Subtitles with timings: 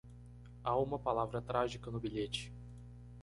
[0.63, 2.51] Há uma palavra trágica no bilhete.